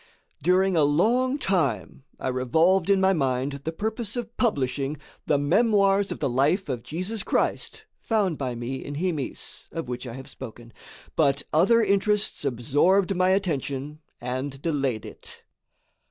[0.41, 6.11] During a long time I revolved in my mind the purpose of publishing the memoirs
[6.11, 10.27] of the life of Jesus Christ found by me in Himis, of which I have
[10.27, 10.73] spoken,
[11.15, 15.43] but other interests absorbed my attention and delayed it.